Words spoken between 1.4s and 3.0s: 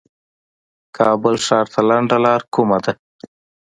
ښار ته لنډه لار کومه ده